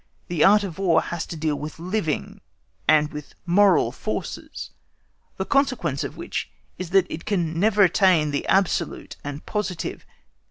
[0.29, 2.41] The Art of War has to deal with living
[2.87, 4.71] and with moral forces,
[5.37, 10.03] the consequence of which is that it can never attain the absolute and positive.